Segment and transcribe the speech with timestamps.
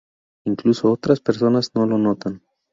[0.45, 2.41] Incluso otras personas no lo notan.